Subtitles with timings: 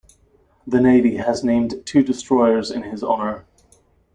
[0.65, 3.45] The Navy has named two destroyers in his honor.